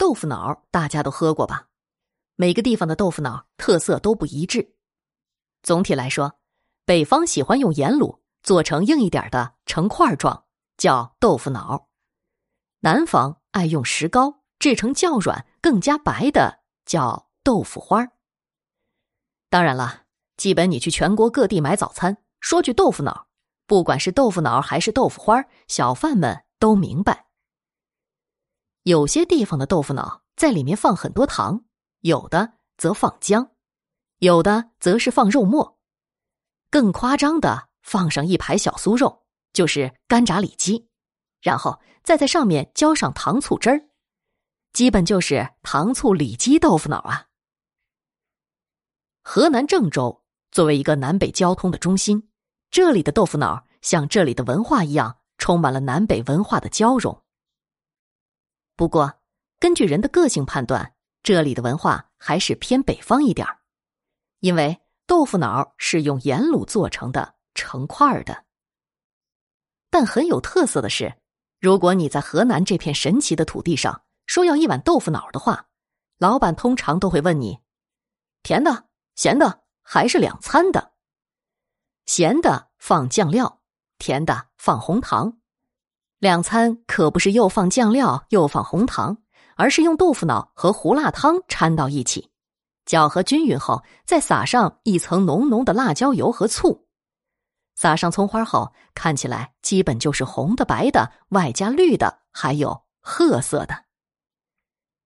[0.00, 1.66] 豆腐脑大家都喝过吧？
[2.34, 4.74] 每个地方的豆腐脑特色都不一致。
[5.62, 6.40] 总体来说，
[6.86, 10.46] 北方喜欢用盐卤做成硬一点的成块状，
[10.78, 11.90] 叫豆腐脑；
[12.78, 18.08] 南方爱用石膏制成较软、更加白的，叫豆腐花
[19.50, 20.04] 当然了，
[20.38, 23.26] 基本你去全国各地买早餐，说句豆腐脑，
[23.66, 27.26] 不管是豆腐脑还是豆腐花小贩们都明白。
[28.84, 31.64] 有些地方的豆腐脑在里面放很多糖，
[32.00, 33.50] 有的则放姜，
[34.18, 35.78] 有的则是放肉末，
[36.70, 40.88] 更夸张的放上一排小酥肉，就是干炸里脊，
[41.42, 43.88] 然后再在上面浇上糖醋汁儿，
[44.72, 47.26] 基本就是糖醋里脊豆腐脑啊。
[49.22, 52.30] 河南郑州作为一个南北交通的中心，
[52.70, 57.22] 这里的豆腐脑像这里的文化一样，充满了南北文化的交融。
[58.80, 59.20] 不过，
[59.58, 63.58] 根据人的个性判断，这里的文化还是偏北方一点儿，
[64.38, 68.46] 因为豆腐脑是用盐卤做成的，成块的。
[69.90, 71.14] 但很有特色的是，
[71.60, 75.68] 如果你在河南这片神奇的土地上说要一碗豆腐脑的话，
[76.16, 77.58] 老板通常都会问你：
[78.42, 80.94] 甜的、咸的还是两餐的？
[82.06, 83.60] 咸的放酱料，
[83.98, 85.39] 甜的放红糖。
[86.20, 89.16] 两餐可不是又放酱料又放红糖，
[89.56, 92.28] 而是用豆腐脑和胡辣汤掺到一起，
[92.84, 96.86] 搅和均匀后，再撒上一层浓浓的辣椒油和醋，
[97.74, 103.86] 撒上葱花后，看起来基本就是红的、白的，外加绿的，还有褐色的。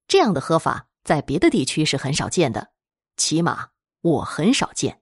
[0.08, 2.72] 这样的喝法在别的地区是很少见的，
[3.16, 3.68] 起码
[4.00, 5.00] 我很少见。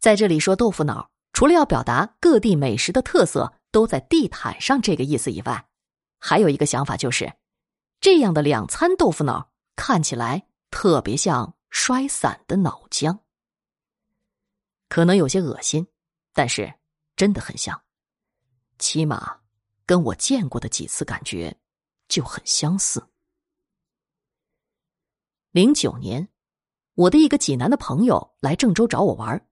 [0.00, 3.52] 在这里说豆腐脑，除了要表达各地美食的特色。
[3.70, 5.68] 都在地毯上这个意思以外，
[6.18, 7.34] 还有一个想法就是，
[8.00, 13.20] 这样的两餐豆腐脑看起来特别像摔散的脑浆，
[14.88, 15.86] 可能有些恶心，
[16.32, 16.74] 但是
[17.14, 17.82] 真的很像，
[18.78, 19.40] 起码
[19.84, 21.58] 跟我见过的几次感觉
[22.08, 23.06] 就很相似。
[25.50, 26.28] 零九年，
[26.94, 29.46] 我的一个济南的朋友来郑州找我玩，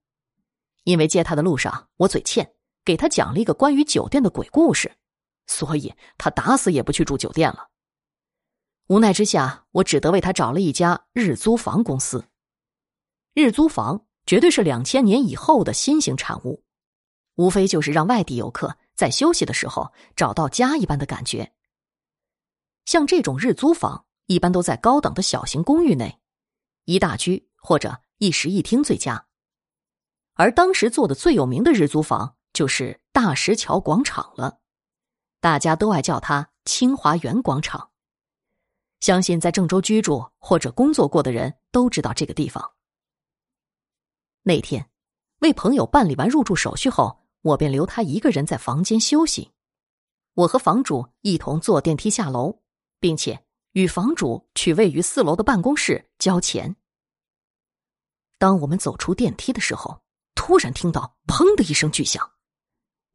[0.84, 2.55] 因为接他的路上我嘴欠。
[2.86, 4.96] 给他讲了一个关于酒店的鬼故事，
[5.48, 7.68] 所以他打死也不去住酒店了。
[8.86, 12.28] 无奈之下，我只得为他找了一家日租房公司。
[13.34, 16.62] 日租房绝对是两千年以后的新型产物，
[17.34, 21.52] 无非就是让外地游客在休息的时候找到家一般的感觉。
[22.84, 26.20] 像这种日租房，一般都在高档的小型公寓内，
[26.84, 29.26] 一大居或者一室一厅最佳。
[30.34, 32.35] 而当时做的最有名的日租房。
[32.56, 34.60] 就是大石桥广场了，
[35.40, 37.90] 大家都爱叫它清华园广场。
[39.00, 42.72] 相信在郑州居住或者工作过的人都知道这个地方。
[44.40, 44.88] 那天，
[45.40, 49.52] 为朋友办理完入住手续后，我便留他一个人在房间休息。
[50.32, 52.62] 我和房主一同坐电梯下楼，
[52.98, 56.74] 并且与房主去位于四楼的办公室交钱。
[58.38, 60.00] 当我们走出电梯的时候，
[60.34, 62.32] 突然听到“砰”的一声巨响。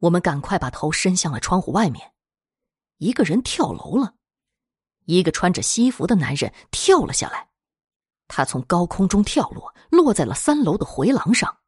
[0.02, 2.12] 我们赶快把头伸向了窗户外面，
[2.98, 4.16] 一个人跳楼了，
[5.04, 7.50] 一个穿着西服的男人跳了下来，
[8.26, 11.58] 他从高空中跳落，落在了三楼的回廊上。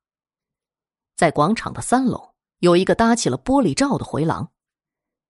[1.14, 4.50] 在广场的三楼有一个搭起了玻璃罩的回廊，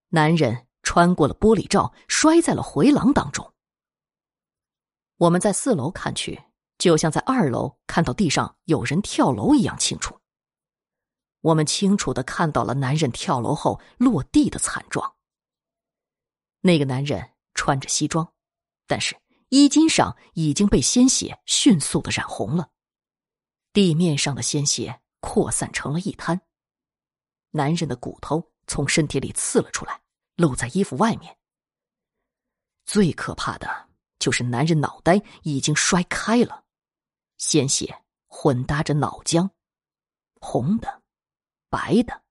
[0.09, 3.53] 男人穿过了玻璃罩，摔在了回廊当中。
[5.17, 6.41] 我们在四楼看去，
[6.79, 10.19] 就像在二楼看到地上有人跳楼一样清楚。
[11.45, 15.15] 我们清楚的看到了男人跳楼后落地的惨状。
[16.61, 18.33] 那个男人穿着西装，
[18.87, 19.15] 但是
[19.49, 22.71] 衣襟上已经被鲜血迅速的染红了，
[23.73, 26.41] 地面上的鲜血扩散成了一滩。
[27.51, 30.01] 男人的骨头从身体里刺了出来，
[30.37, 31.37] 露在衣服外面。
[32.87, 36.65] 最可怕的就是男人脑袋已经摔开了，
[37.37, 39.47] 鲜血混搭着脑浆，
[40.41, 41.03] 红的。
[41.69, 42.23] 白的、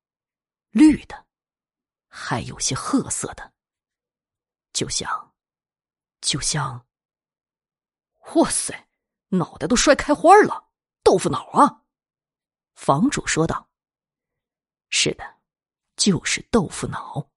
[0.70, 1.26] 绿的，
[2.08, 3.52] 还有些褐色的，
[4.72, 5.34] 就像，
[6.20, 6.86] 就像，
[8.34, 8.88] 哇塞，
[9.28, 10.68] 脑袋都摔开花了，
[11.02, 11.82] 豆腐脑啊！
[12.74, 13.68] 房主说道
[14.90, 15.40] ：“是的，
[15.96, 17.30] 就是豆腐脑。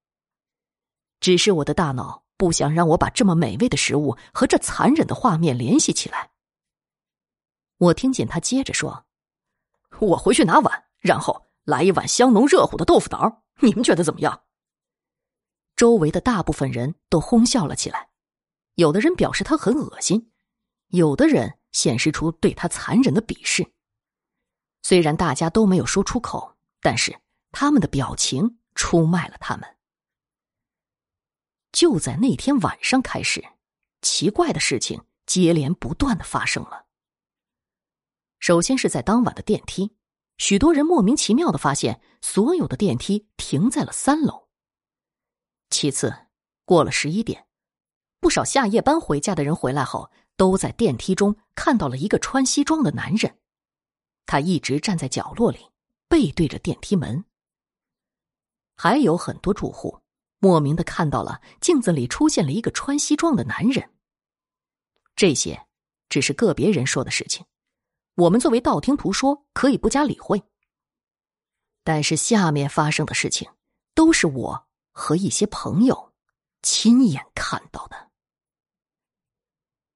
[1.20, 6.32] 只是我的大脑不想让我把这么美味的食物和这残忍的画面联系起来。”
[7.78, 9.06] 我听见他接着说
[10.00, 14.44] ：“我回去拿碗，然后。”来一碗香浓热乎的豆腐脑，你们觉得怎么样？
[15.76, 18.10] 周围的大部分人都哄笑了起来，
[18.76, 20.32] 有的人表示他很恶心，
[20.88, 23.74] 有的人显示出对他残忍的鄙视。
[24.82, 27.20] 虽然大家都没有说出口，但是
[27.52, 29.76] 他们的表情出卖了他们。
[31.74, 33.46] 就在那天晚上开始，
[34.02, 36.86] 奇怪的事情接连不断的发生了。
[38.40, 39.97] 首先是在当晚的电梯，
[40.38, 44.48] 许多人莫名其妙的发现所有的电梯停在了三楼。
[45.70, 46.14] 其次，
[46.64, 47.48] 过了十一点，
[48.20, 53.40] 不少下夜班回家的人回来后，都在电梯中看到了一个穿西装的男人。
[54.26, 55.72] 他一直站在角落里，
[56.08, 57.26] 背对着电梯门。
[58.76, 60.02] 还有很多住户
[60.40, 63.90] 莫名的看到了镜子里出现了一个穿西装的男人。
[65.16, 65.66] 这些
[66.10, 67.44] 只是个别人说的事情，
[68.18, 70.42] 我们作为道听途说可以不加理会。
[71.84, 73.48] 但是下面发生的事情，
[73.94, 76.14] 都是我和一些朋友
[76.64, 78.10] 亲眼看到的。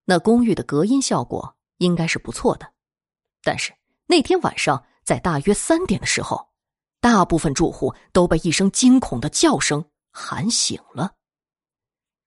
[0.06, 2.74] 那公寓的隔音效果应该是不错的，
[3.44, 3.74] 但是。
[4.08, 6.50] 那天晚上，在大约三点的时候，
[7.00, 11.16] 大部分住户都被一声惊恐的叫声喊醒了，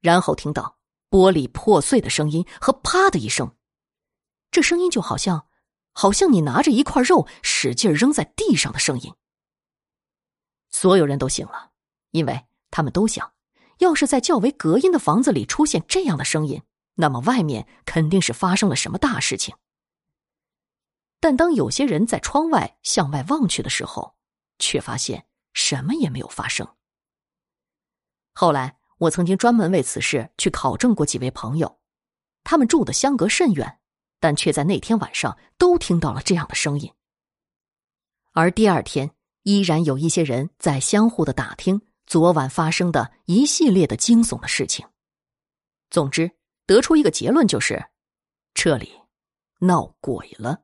[0.01, 0.79] 然后听到
[1.11, 3.55] 玻璃破碎的声音和“啪”的一声，
[4.51, 5.47] 这声音就好像，
[5.95, 9.15] 好像你拿着一块肉使劲扔在地上的声音。
[10.71, 11.71] 所有人都醒了，
[12.11, 13.33] 因为他们都想，
[13.79, 16.63] 要是在较为隔音的房子里出现这样的声音，
[16.97, 19.57] 那么外面肯定是发生了什么大事情。
[21.21, 24.17] 但当有些人在窗外向外望去的时候，
[24.59, 26.69] 却发现什么也没有发生。
[28.35, 31.79] 后来，我曾经专门为此事去考证过几位朋友，
[32.43, 33.79] 他们住的相隔甚远，
[34.25, 36.91] 但却在那天晚上都听到了这样的声音。
[38.33, 39.11] 而第二天，
[39.43, 44.87] 依然有一些人在相互的打听昨晚发生的一系列的惊悚的事情。
[45.91, 46.31] 总之，
[46.65, 47.85] 得出一个结论就是，
[48.55, 48.95] 这里
[49.59, 50.63] 闹鬼了。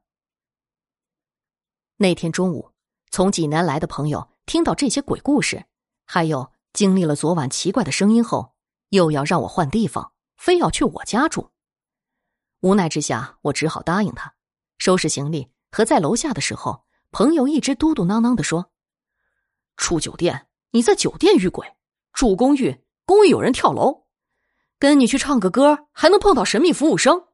[1.99, 2.71] 那天中午，
[3.11, 5.67] 从济南来的朋友听到这些鬼故事，
[6.07, 8.55] 还有经历了昨晚奇怪的声音后，
[8.89, 11.51] 又要让我换地方，非要去我家住。
[12.61, 14.35] 无奈之下，我只好答应他，
[14.79, 15.49] 收拾行李。
[15.73, 18.71] 和在楼下的时候，朋友一直嘟嘟囔囔的说
[19.77, 21.65] ：“住酒店，你在酒店遇鬼；
[22.13, 24.07] 住公寓，公寓有人跳楼；
[24.79, 27.29] 跟你去唱个歌，还能碰到神秘服务生；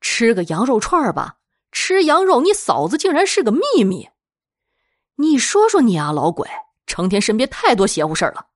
[0.00, 1.36] 吃个羊肉串吧。”
[1.72, 4.08] 吃羊肉，你嫂子竟然是个秘密！
[5.16, 6.48] 你说说你啊，老鬼，
[6.86, 8.46] 成天身边太多邪乎事儿了。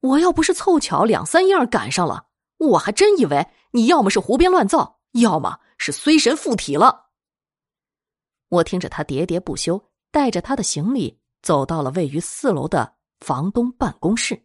[0.00, 7.10] 我要不是凑巧两三样赶上了，我还真以为你要么是胡编乱造，要么是衰神附体了。
[8.48, 14.44] 我听着他喋喋不休，带着他的行李走到了位于四楼的房东办公室，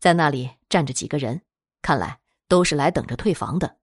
[0.00, 1.42] 在那里站着几个人，
[1.82, 3.78] 看来都是来等着退房的。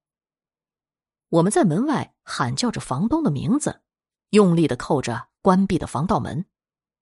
[1.30, 3.82] 我们在门外喊叫着房东的名字，
[4.30, 6.46] 用力的扣着关闭的防盗门，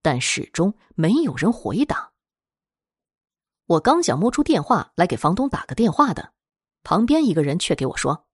[0.01, 2.11] 但始终没有人回答。
[3.65, 6.33] 我刚想摸出电话来给房东打个电话的，
[6.83, 8.27] 旁边一个人却给我说：“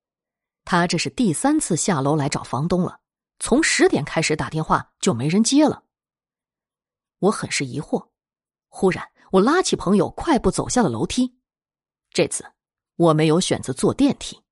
[0.69, 2.99] 他这是第三次下楼来找房东了，
[3.39, 5.85] 从十点开始打电话就没人接了。”
[7.19, 8.09] 我很是疑惑，
[8.67, 11.37] 忽然我拉起朋友快步走下了楼梯。
[12.11, 12.45] 这次
[12.97, 14.43] 我没有选择坐电梯。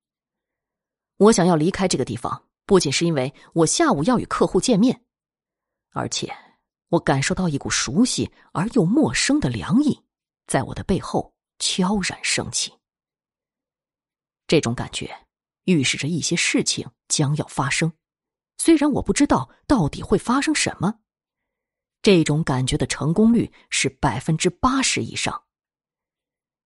[1.18, 5.04] 我想要离开这个地方，不仅是因为我下午要与客户见面，
[5.90, 6.34] 而且
[6.88, 10.02] 我感受到一股熟悉而又陌生的凉意
[10.46, 12.72] 在我的背后悄然升起。
[14.46, 15.25] 这种感觉
[15.66, 17.92] 预示着一些事情将要发生，
[18.58, 20.98] 虽然我不知道到底会发生什么。
[22.02, 25.44] 这种感觉的成功率是百分之八十以上。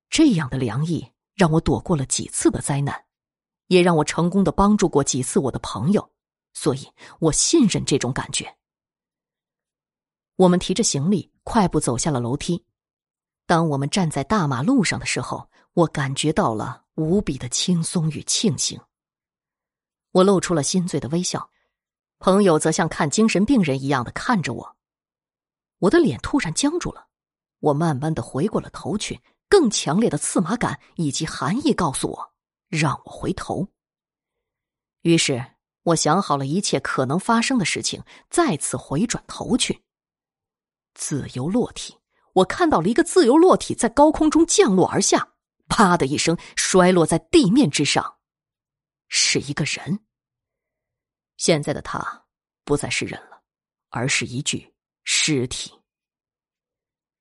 [0.08, 3.04] 这样的凉意让我躲过了几次的灾难。
[3.68, 6.10] 也让我成功的帮助过几次我的朋友，
[6.52, 6.88] 所以
[7.20, 8.56] 我信任这种感觉。
[10.34, 12.64] 我们提着行李快步走下了楼梯。
[13.46, 18.76] 当我们站在大马路上的时候，我感觉到了无比的轻松与庆幸。
[20.12, 21.50] 我露出了心醉的微笑，
[22.18, 24.76] 朋友则像看精神病人一样的看着我。
[25.78, 27.06] 我的脸突然僵住了，
[27.60, 32.30] 我慢慢的回过了头去，更强烈的刺麻感以及寒意告诉我。
[32.68, 33.66] 让我回头。
[35.02, 35.44] 于是
[35.82, 39.82] 我想好了一切可能发生的事情，再次回转头去。
[40.94, 41.96] 自由落体，
[42.34, 45.32] 我看到了一个自由落体在高空中降落而下，
[45.66, 48.18] 啪的一声摔落在地面之上，
[49.10, 50.00] 是一个人。
[51.36, 52.24] 现在的他
[52.64, 53.42] 不再是人了，
[53.90, 54.74] 而是一具
[55.04, 55.78] 尸体。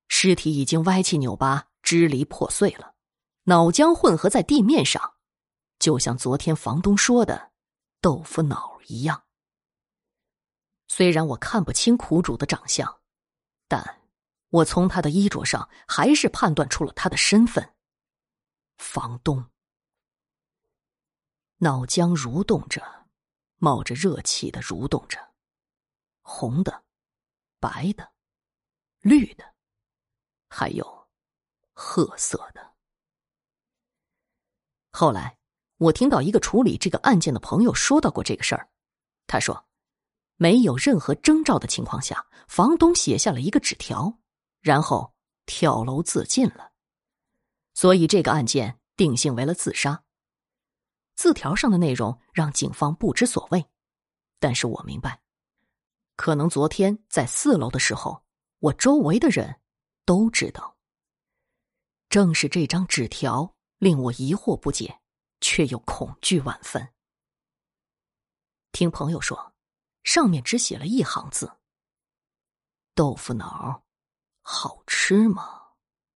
[0.08, 2.94] 尸体已经歪七扭八、支离破碎了，
[3.44, 5.16] 脑浆混合在地面上。
[5.78, 7.52] 就像昨天房东说的
[8.00, 9.24] 豆腐脑一样。
[10.88, 13.00] 虽然我看不清苦主的长相，
[13.66, 14.02] 但
[14.50, 17.74] 我从他的衣着上还是判断出了他的身份——
[18.76, 19.50] 房东。
[21.62, 23.06] 脑浆蠕动着，
[23.58, 25.18] 冒着热气的蠕动着，
[26.22, 26.84] 红的、
[27.58, 28.12] 白的、
[29.00, 29.44] 绿的，
[30.48, 31.08] 还有
[31.72, 32.72] 褐色的。
[34.92, 35.36] 后来，
[35.76, 38.68] 我听到一个处理这个案件的朋友说到过这个事儿，
[39.26, 39.66] 他说。
[40.36, 44.18] 没有任何征兆的情况下，房东写下了一个纸条，
[44.62, 45.12] 然后
[45.44, 46.72] 跳楼自尽了。
[47.74, 50.02] 所以这个案件定性为了自杀。
[51.20, 53.62] 字条上的内容让警方不知所谓，
[54.38, 55.20] 但是我明白，
[56.16, 58.24] 可能昨天在四楼的时候，
[58.60, 59.60] 我周围的人
[60.06, 60.78] 都知道。
[62.08, 64.98] 正是这张纸条令我疑惑不解，
[65.42, 66.88] 却又恐惧万分。
[68.72, 69.52] 听朋友说。
[70.02, 71.58] 上面只写了一行字
[72.96, 73.84] ：“豆腐脑，
[74.40, 75.59] 好吃吗？”